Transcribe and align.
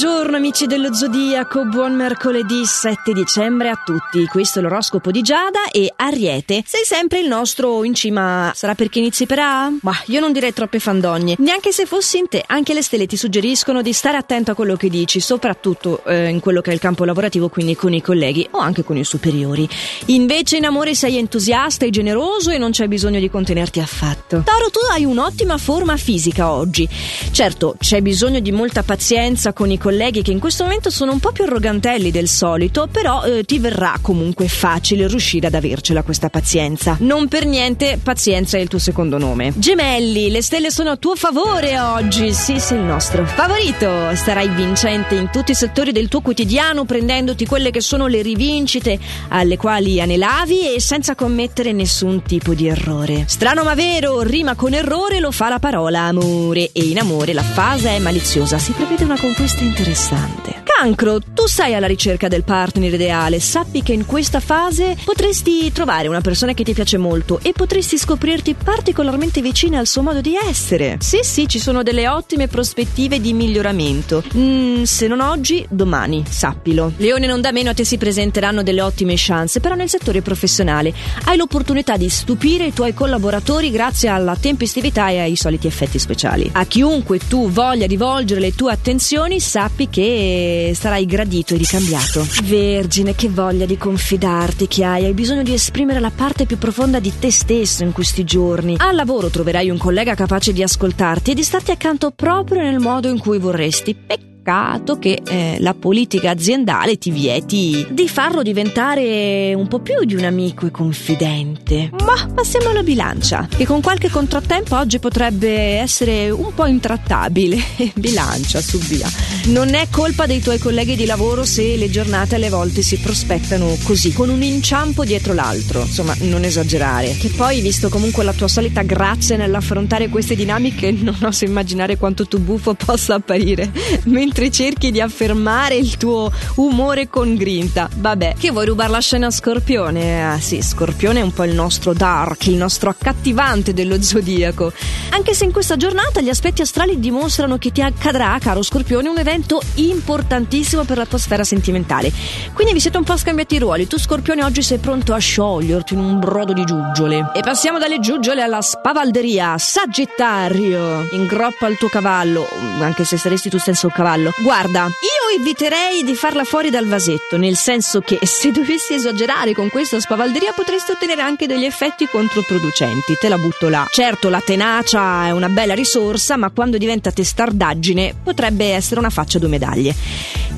Buongiorno 0.00 0.36
amici 0.36 0.66
dello 0.66 0.94
Zodiaco, 0.94 1.64
buon 1.64 1.96
mercoledì 1.96 2.64
7 2.64 3.12
dicembre 3.12 3.68
a 3.68 3.82
tutti. 3.84 4.26
Questo 4.26 4.60
è 4.60 4.62
l'oroscopo 4.62 5.10
di 5.10 5.22
Giada 5.22 5.70
e 5.72 5.92
Ariete. 5.96 6.62
Sei 6.64 6.84
sempre 6.84 7.18
il 7.18 7.26
nostro 7.26 7.82
in 7.82 7.94
cima. 7.94 8.52
Sarà 8.54 8.76
perché 8.76 9.00
inizi 9.00 9.26
per 9.26 9.40
A? 9.40 9.72
Ma 9.82 10.00
io 10.06 10.20
non 10.20 10.30
direi 10.30 10.52
troppe 10.52 10.78
fandogne. 10.78 11.34
Neanche 11.38 11.72
se 11.72 11.84
fossi 11.84 12.18
in 12.18 12.28
te, 12.28 12.44
anche 12.46 12.74
le 12.74 12.82
stelle 12.82 13.06
ti 13.06 13.16
suggeriscono 13.16 13.82
di 13.82 13.92
stare 13.92 14.16
attento 14.16 14.52
a 14.52 14.54
quello 14.54 14.76
che 14.76 14.88
dici, 14.88 15.18
soprattutto 15.18 16.04
eh, 16.04 16.28
in 16.28 16.38
quello 16.38 16.60
che 16.60 16.70
è 16.70 16.74
il 16.74 16.78
campo 16.78 17.04
lavorativo, 17.04 17.48
quindi 17.48 17.74
con 17.74 17.92
i 17.92 18.00
colleghi 18.00 18.46
o 18.52 18.58
anche 18.58 18.84
con 18.84 18.96
i 18.96 19.02
superiori. 19.02 19.68
Invece 20.06 20.58
in 20.58 20.64
amore 20.64 20.94
sei 20.94 21.16
entusiasta 21.16 21.84
e 21.84 21.90
generoso 21.90 22.50
e 22.50 22.58
non 22.58 22.70
c'è 22.70 22.86
bisogno 22.86 23.18
di 23.18 23.28
contenerti 23.28 23.80
affatto. 23.80 24.44
Toro, 24.44 24.70
tu 24.70 24.78
hai 24.92 25.04
un'ottima 25.04 25.58
forma 25.58 25.96
fisica 25.96 26.52
oggi. 26.52 26.88
Certo, 27.32 27.74
c'è 27.80 28.00
bisogno 28.00 28.38
di 28.38 28.52
molta 28.52 28.84
pazienza 28.84 29.52
con 29.52 29.72
i 29.72 29.76
colleghi 29.76 29.86
che 30.22 30.30
in 30.30 30.38
questo 30.38 30.64
momento 30.64 30.90
sono 30.90 31.12
un 31.12 31.18
po' 31.18 31.32
più 31.32 31.44
arrogantelli 31.44 32.10
del 32.10 32.28
solito, 32.28 32.88
però 32.90 33.22
eh, 33.22 33.44
ti 33.44 33.58
verrà 33.58 33.98
comunque 34.00 34.46
facile 34.48 35.06
riuscire 35.06 35.46
ad 35.46 35.54
avercela 35.54 36.02
questa 36.02 36.28
pazienza. 36.28 36.96
Non 37.00 37.28
per 37.28 37.46
niente, 37.46 37.98
pazienza 38.02 38.58
è 38.58 38.60
il 38.60 38.68
tuo 38.68 38.78
secondo 38.78 39.18
nome. 39.18 39.52
Gemelli, 39.56 40.30
le 40.30 40.42
stelle 40.42 40.70
sono 40.70 40.90
a 40.90 40.96
tuo 40.96 41.14
favore 41.16 41.78
oggi. 41.80 42.32
Sì, 42.32 42.58
sei 42.60 42.78
il 42.78 42.84
nostro 42.84 43.24
favorito. 43.24 44.14
Sarai 44.14 44.48
vincente 44.48 45.14
in 45.14 45.30
tutti 45.30 45.52
i 45.52 45.54
settori 45.54 45.92
del 45.92 46.08
tuo 46.08 46.20
quotidiano, 46.20 46.84
prendendoti 46.84 47.46
quelle 47.46 47.70
che 47.70 47.80
sono 47.80 48.06
le 48.06 48.22
rivincite 48.22 48.98
alle 49.28 49.56
quali 49.56 50.00
anelavi 50.00 50.74
e 50.74 50.80
senza 50.80 51.14
commettere 51.14 51.72
nessun 51.72 52.22
tipo 52.22 52.54
di 52.54 52.68
errore. 52.68 53.24
Strano 53.26 53.62
ma 53.64 53.74
vero, 53.74 54.22
rima 54.22 54.54
con 54.54 54.74
errore 54.74 55.20
lo 55.20 55.30
fa 55.30 55.48
la 55.48 55.58
parola 55.58 56.02
amore 56.02 56.70
e 56.72 56.82
in 56.84 56.98
amore 56.98 57.32
la 57.32 57.42
fase 57.42 57.90
è 57.90 57.98
maliziosa. 57.98 58.58
Si 58.58 58.72
prevede 58.72 59.04
una 59.04 59.18
conquista 59.18 59.60
è 59.60 59.64
interessante. 59.78 60.58
Cancro, 60.78 61.18
tu 61.20 61.48
sei 61.48 61.74
alla 61.74 61.88
ricerca 61.88 62.28
del 62.28 62.44
partner 62.44 62.94
ideale, 62.94 63.40
sappi 63.40 63.82
che 63.82 63.92
in 63.92 64.06
questa 64.06 64.38
fase 64.38 64.96
potresti 65.04 65.72
trovare 65.72 66.06
una 66.06 66.20
persona 66.20 66.52
che 66.52 66.62
ti 66.62 66.72
piace 66.72 66.98
molto 66.98 67.40
e 67.42 67.52
potresti 67.52 67.98
scoprirti 67.98 68.54
particolarmente 68.54 69.40
vicina 69.40 69.80
al 69.80 69.88
suo 69.88 70.02
modo 70.02 70.20
di 70.20 70.36
essere. 70.36 70.98
Sì, 71.00 71.18
sì, 71.22 71.48
ci 71.48 71.58
sono 71.58 71.82
delle 71.82 72.06
ottime 72.06 72.46
prospettive 72.46 73.20
di 73.20 73.32
miglioramento. 73.32 74.22
Mm, 74.36 74.84
se 74.84 75.08
non 75.08 75.18
oggi, 75.18 75.66
domani, 75.68 76.24
sappilo. 76.28 76.92
Leone 76.98 77.26
non 77.26 77.40
da 77.40 77.50
meno 77.50 77.70
a 77.70 77.74
te 77.74 77.82
si 77.82 77.98
presenteranno 77.98 78.62
delle 78.62 78.82
ottime 78.82 79.14
chance, 79.16 79.58
però 79.58 79.74
nel 79.74 79.88
settore 79.88 80.22
professionale 80.22 80.94
hai 81.24 81.36
l'opportunità 81.36 81.96
di 81.96 82.08
stupire 82.08 82.66
i 82.66 82.72
tuoi 82.72 82.94
collaboratori 82.94 83.72
grazie 83.72 84.10
alla 84.10 84.36
tempestività 84.36 85.08
e 85.08 85.18
ai 85.18 85.34
soliti 85.34 85.66
effetti 85.66 85.98
speciali. 85.98 86.48
A 86.52 86.66
chiunque 86.66 87.18
tu 87.18 87.50
voglia 87.50 87.86
rivolgere 87.86 88.38
le 88.38 88.54
tue 88.54 88.70
attenzioni, 88.70 89.40
sappi 89.58 89.88
che 89.88 90.70
sarai 90.76 91.04
gradito 91.04 91.54
e 91.54 91.56
ricambiato. 91.56 92.24
Vergine, 92.44 93.16
che 93.16 93.28
voglia 93.28 93.66
di 93.66 93.76
confidarti 93.76 94.68
che 94.68 94.84
hai, 94.84 95.04
hai 95.04 95.14
bisogno 95.14 95.42
di 95.42 95.52
esprimere 95.52 95.98
la 95.98 96.12
parte 96.14 96.46
più 96.46 96.58
profonda 96.58 97.00
di 97.00 97.12
te 97.18 97.32
stesso 97.32 97.82
in 97.82 97.90
questi 97.90 98.22
giorni. 98.22 98.76
Al 98.78 98.94
lavoro 98.94 99.30
troverai 99.30 99.68
un 99.68 99.78
collega 99.78 100.14
capace 100.14 100.52
di 100.52 100.62
ascoltarti 100.62 101.32
e 101.32 101.34
di 101.34 101.42
starti 101.42 101.72
accanto 101.72 102.12
proprio 102.12 102.62
nel 102.62 102.78
modo 102.78 103.08
in 103.08 103.18
cui 103.18 103.40
vorresti. 103.40 103.96
Peccato 103.96 104.27
peccato 104.48 104.98
che 104.98 105.20
eh, 105.26 105.56
la 105.60 105.74
politica 105.74 106.30
aziendale 106.30 106.96
ti 106.96 107.10
vieti 107.10 107.86
di 107.90 108.08
farlo 108.08 108.42
diventare 108.42 109.52
un 109.54 109.68
po' 109.68 109.80
più 109.80 110.04
di 110.04 110.14
un 110.14 110.24
amico 110.24 110.66
e 110.66 110.70
confidente. 110.70 111.90
Ma 112.02 112.26
passiamo 112.34 112.70
alla 112.70 112.82
bilancia, 112.82 113.46
che 113.54 113.66
con 113.66 113.82
qualche 113.82 114.08
contrattempo 114.08 114.74
oggi 114.74 114.98
potrebbe 114.98 115.50
essere 115.78 116.30
un 116.30 116.54
po' 116.54 116.64
intrattabile. 116.64 117.62
bilancia, 117.94 118.60
su 118.62 118.78
via. 118.78 119.08
Non 119.46 119.74
è 119.74 119.88
colpa 119.90 120.24
dei 120.24 120.40
tuoi 120.40 120.58
colleghi 120.58 120.96
di 120.96 121.04
lavoro 121.04 121.44
se 121.44 121.76
le 121.76 121.90
giornate 121.90 122.36
alle 122.36 122.48
volte 122.48 122.80
si 122.80 122.96
prospettano 122.98 123.76
così, 123.82 124.14
con 124.14 124.30
un 124.30 124.42
inciampo 124.42 125.04
dietro 125.04 125.34
l'altro. 125.34 125.82
Insomma, 125.82 126.14
non 126.20 126.44
esagerare. 126.44 127.14
Che 127.18 127.28
poi, 127.28 127.60
visto 127.60 127.90
comunque 127.90 128.24
la 128.24 128.32
tua 128.32 128.48
solita 128.48 128.80
grazia 128.82 129.36
nell'affrontare 129.36 130.08
queste 130.08 130.34
dinamiche, 130.34 130.90
non 130.90 131.18
oso 131.22 131.44
immaginare 131.44 131.98
quanto 131.98 132.26
tu 132.26 132.38
buffo 132.38 132.72
possa 132.74 133.14
apparire. 133.14 133.70
Mentre 134.04 134.37
mentre 134.38 134.50
cerchi 134.52 134.92
di 134.92 135.00
affermare 135.00 135.74
il 135.74 135.96
tuo 135.96 136.30
umore 136.56 137.08
con 137.08 137.34
grinta. 137.34 137.88
Vabbè, 137.92 138.34
che 138.38 138.52
vuoi 138.52 138.66
rubare 138.66 138.90
la 138.90 139.00
scena 139.00 139.26
a 139.26 139.30
Scorpione? 139.30 140.24
Ah 140.24 140.38
sì, 140.38 140.62
Scorpione 140.62 141.18
è 141.18 141.22
un 141.22 141.32
po' 141.32 141.42
il 141.42 141.54
nostro 141.54 141.92
dark, 141.92 142.46
il 142.46 142.54
nostro 142.54 142.88
accattivante 142.88 143.74
dello 143.74 144.00
zodiaco. 144.00 144.72
Anche 145.10 145.34
se 145.34 145.44
in 145.44 145.50
questa 145.50 145.76
giornata 145.76 146.20
gli 146.20 146.28
aspetti 146.28 146.62
astrali 146.62 147.00
dimostrano 147.00 147.58
che 147.58 147.72
ti 147.72 147.82
accadrà, 147.82 148.38
caro 148.40 148.62
Scorpione, 148.62 149.08
un 149.08 149.18
evento 149.18 149.60
importantissimo 149.74 150.84
per 150.84 150.98
la 150.98 151.06
tua 151.06 151.18
sfera 151.18 151.42
sentimentale. 151.42 152.12
Quindi 152.52 152.72
vi 152.72 152.80
siete 152.80 152.98
un 152.98 153.04
po' 153.04 153.16
scambiati 153.16 153.56
i 153.56 153.58
ruoli. 153.58 153.88
Tu, 153.88 153.98
Scorpione, 153.98 154.44
oggi 154.44 154.62
sei 154.62 154.78
pronto 154.78 155.14
a 155.14 155.18
scioglierti 155.18 155.94
in 155.94 156.00
un 156.00 156.20
brodo 156.20 156.52
di 156.52 156.64
giuggiole. 156.64 157.32
E 157.34 157.40
passiamo 157.40 157.78
dalle 157.78 157.98
giuggiole 157.98 158.42
alla 158.42 158.62
spavalderia. 158.62 159.58
Sagittario, 159.58 161.08
ingroppa 161.10 161.66
il 161.66 161.76
tuo 161.76 161.88
cavallo, 161.88 162.46
anche 162.80 163.04
se 163.04 163.16
saresti 163.16 163.48
tu 163.48 163.58
stesso 163.58 163.86
un 163.86 163.92
cavallo 163.92 164.26
cavallo. 164.28 164.32
Guarda, 164.38 164.86
io 164.86 165.40
eviterei 165.40 166.02
di 166.04 166.14
farla 166.14 166.44
fuori 166.44 166.70
dal 166.70 166.86
vasetto, 166.86 167.36
nel 167.36 167.56
senso 167.56 168.00
che 168.00 168.18
se 168.24 168.50
dovessi 168.50 168.94
esagerare 168.94 169.54
con 169.54 169.68
questa 169.68 170.00
spavalderia 170.00 170.52
potresti 170.52 170.92
ottenere 170.92 171.22
anche 171.22 171.46
degli 171.46 171.64
effetti 171.64 172.06
controproducenti. 172.06 173.16
Te 173.20 173.28
la 173.28 173.38
butto 173.38 173.68
là. 173.68 173.86
Certo, 173.90 174.28
la 174.28 174.40
tenacia 174.40 175.26
è 175.26 175.30
una 175.30 175.48
bella 175.48 175.74
risorsa, 175.74 176.36
ma 176.36 176.50
quando 176.50 176.78
diventa 176.78 177.10
testardaggine 177.10 178.14
potrebbe 178.22 178.72
essere 178.72 179.00
una 179.00 179.10
faccia 179.10 179.38
due 179.38 179.48
medaglie. 179.48 179.94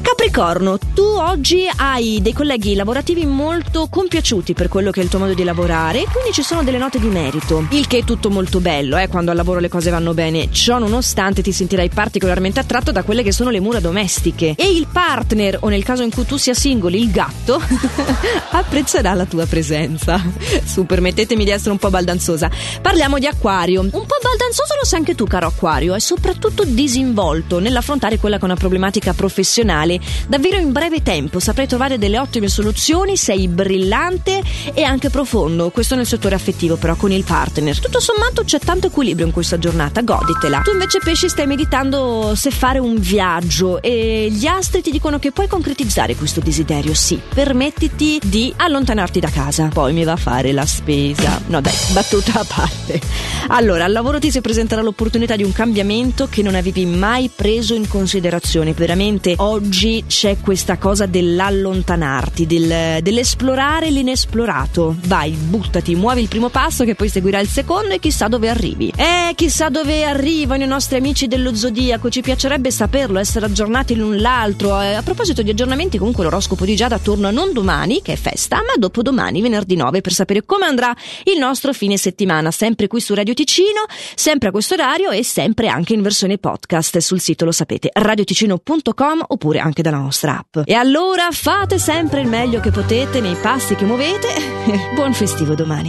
Capricorno, 0.03 0.79
tu 0.95 1.03
oggi 1.03 1.69
hai 1.77 2.21
dei 2.23 2.33
colleghi 2.33 2.75
lavorativi 2.75 3.27
molto 3.27 3.87
compiaciuti 3.89 4.55
per 4.55 4.69
quello 4.69 4.91
che 4.91 5.01
è 5.01 5.03
il 5.03 5.11
tuo 5.11 5.19
modo 5.19 5.35
di 5.35 5.45
lavorare 5.45 6.05
quindi 6.11 6.33
ci 6.33 6.43
sono 6.43 6.63
delle 6.63 6.79
note 6.79 6.99
di 6.99 7.09
merito. 7.09 7.67
Il 7.71 7.87
che 7.87 7.99
è 7.99 8.05
tutto 8.05 8.31
molto 8.31 8.61
bello, 8.61 8.97
eh, 8.97 9.09
quando 9.09 9.31
al 9.31 9.37
lavoro 9.37 9.61
le 9.61 9.69
cose 9.69 9.91
vanno 9.91 10.15
bene. 10.15 10.51
Ciò 10.51 10.79
nonostante 10.79 11.43
ti 11.43 11.53
sentirai 11.53 11.89
particolarmente 11.91 12.61
attratto 12.61 12.93
da 12.93 13.03
quelle 13.03 13.23
che 13.23 13.33
sono 13.33 13.51
le 13.51 13.60
mura 13.61 13.81
domestiche 13.81 14.55
e 14.57 14.71
il 14.71 14.87
partner, 14.91 15.59
o 15.61 15.69
nel 15.69 15.85
caso 15.85 16.03
in 16.03 16.11
cui 16.11 16.25
tu 16.25 16.37
sia 16.37 16.55
singoli, 16.55 17.01
il 17.01 17.11
gatto, 17.11 17.61
apprezzerà 18.51 19.15
la 19.15 19.25
tua 19.25 19.47
presenza. 19.47 20.23
Su, 20.65 20.87
permettetemi 20.87 21.45
di 21.45 21.51
essere 21.51 21.71
un 21.71 21.79
po' 21.79 21.91
baldanzosa. 21.91 22.51
Parliamo 22.81 23.19
di 23.19 23.27
acquario. 23.27 23.81
Un 23.81 23.91
po' 23.91 23.99
baldanzoso 23.99 24.75
lo 24.79 24.85
sei 24.85 24.99
anche 24.99 25.15
tu, 25.15 25.27
caro 25.27 25.47
acquario, 25.47 25.95
e 25.95 26.01
soprattutto 26.01 26.65
disinvolto 26.65 27.59
nell'affrontare 27.59 28.19
quella 28.19 28.37
che 28.37 28.43
è 28.43 28.47
una 28.47 28.55
problematica 28.55 29.13
professionale 29.13 30.01
davvero 30.29 30.59
in 30.59 30.73
breve 30.73 31.03
tempo 31.03 31.39
saprai 31.39 31.67
trovare 31.67 31.99
delle 31.99 32.19
ottime 32.19 32.49
soluzioni, 32.49 33.17
sei 33.17 33.49
brillante 33.49 34.43
e 34.73 34.83
anche 34.83 35.11
profondo, 35.11 35.71
questo 35.71 35.95
nel 35.95 36.07
settore 36.07 36.35
affettivo 36.35 36.77
però 36.77 36.95
con 36.97 37.13
il 37.13 37.25
partner. 37.25 37.79
Tutto 37.79 38.01
sommato 38.01 38.45
c'è 38.45 38.59
tanto 38.59 38.89
equilibrio 38.89 39.27
in 39.27 39.33
questa 39.33 39.59
giornata, 39.59 40.03
goditela. 40.03 40.61
Tu 40.63 40.73
invece 40.73 40.99
pesci 41.03 41.29
stai 41.29 41.47
meditando 41.47 42.35
se 42.35 42.51
fare 42.51 42.79
un 42.79 42.99
viaggio 42.99 43.40
e 43.81 44.29
gli 44.31 44.47
astri 44.47 44.83
ti 44.83 44.91
dicono 44.91 45.19
che 45.19 45.33
puoi 45.33 45.47
concretizzare 45.47 46.17
questo 46.17 46.41
desiderio, 46.41 46.95
sì, 46.95 47.21
permettiti 47.33 48.21
di 48.25 48.53
allontanarti 48.57 49.21
da 49.21 49.31
casa. 49.31 49.69
Poi 49.73 49.93
mi 49.93 50.05
va 50.05 50.13
a 50.13 50.17
fare 50.17 50.53
la 50.53 50.67
spesa. 50.67 51.41
No 51.47 51.61
dai, 51.61 51.75
battuta 51.93 52.41
a 52.41 52.45
parte. 52.45 53.01
Allora, 53.49 53.85
al 53.85 53.93
lavoro 53.93 54.19
ti 54.19 54.31
si 54.31 54.41
presenterà 54.41 54.83
l'opportunità 54.83 55.37
di 55.37 55.43
un 55.43 55.53
cambiamento 55.53 56.29
che 56.29 56.43
non 56.43 56.55
avevi 56.55 56.87
mai 56.87 57.31
preso 57.35 57.75
in 57.75 57.89
considerazione. 57.89 58.73
Veramente 58.73 59.35
oggi 59.39 60.05
c'è 60.07 60.39
questa 60.41 60.79
cosa 60.79 61.07
dell'allontanarti, 61.07 62.47
del, 62.47 63.03
dell'esplorare 63.03 63.91
l'inesplorato. 63.91 64.97
Vai, 65.07 65.33
buttati, 65.33 65.95
muovi 65.95 66.23
il 66.23 66.29
primo 66.29 66.49
passo 66.49 66.85
che 66.85 66.95
poi 66.95 67.09
seguirà 67.09 67.41
il 67.41 67.49
secondo 67.49 67.95
e 67.95 67.99
chissà 67.99 68.29
dove 68.29 68.49
arrivi. 68.49 68.93
Eh, 68.97 69.35
chissà 69.35 69.69
dove 69.69 70.05
arrivano 70.05 70.65
i 70.65 70.67
nostri 70.67 70.97
amici 70.99 71.27
dello 71.27 71.55
zodiaco, 71.55 72.11
ci 72.11 72.21
piacerebbe 72.21 72.71
saperlo, 72.71 73.19
essere 73.31 73.47
aggiornati 73.47 73.95
l'un 73.95 74.21
l'altro. 74.21 74.81
Eh, 74.81 74.95
a 74.95 75.03
proposito 75.03 75.43
di 75.43 75.51
aggiornamenti, 75.51 75.99
comunque 75.99 76.25
l'oroscopo 76.25 76.65
di 76.65 76.75
Giada 76.75 76.99
torna 76.99 77.31
non 77.31 77.53
domani, 77.53 78.03
che 78.03 78.15
è 78.15 78.17
festa, 78.17 78.57
ma 78.57 78.75
dopodomani, 78.77 79.41
venerdì 79.41 79.77
9, 79.77 80.01
per 80.01 80.13
sapere 80.13 80.45
come 80.45 80.67
andrà 80.67 80.93
il 81.25 81.39
nostro 81.39 81.73
fine 81.73 81.97
settimana, 81.97 82.51
sempre 82.51 82.89
qui 82.89 83.01
su 83.01 83.15
Radio 83.15 83.33
Ticino, 83.33 83.85
sempre 84.17 84.49
a 84.49 84.51
questo 84.51 84.75
orario 84.75 85.11
e 85.11 85.23
sempre 85.23 85.69
anche 85.69 85.95
in 85.95 86.03
versione 86.03 86.39
podcast 86.39 86.99
sul 86.99 87.21
sito, 87.21 87.45
lo 87.45 87.53
sapete, 87.53 87.91
radioticino.com 87.93 89.25
oppure 89.29 89.61
anche 89.61 89.83
dalla 89.83 89.99
nostra 89.99 90.39
app. 90.39 90.67
E 90.67 90.75
allora 90.75 91.29
fate 91.31 91.79
sempre 91.79 92.23
il 92.23 92.27
meglio 92.27 92.59
che 92.59 92.73
potete 92.73 93.21
nei 93.21 93.37
passi 93.37 93.77
che 93.77 93.85
muovete. 93.85 94.29
Buon 94.95 95.15
festivo 95.15 95.55
domani. 95.55 95.89